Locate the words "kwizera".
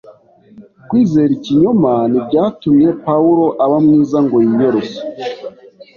0.89-1.31